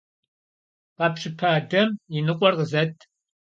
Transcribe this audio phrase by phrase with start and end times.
[0.97, 2.95] Къэпщыпа дэм и ныкъуэр къызэт!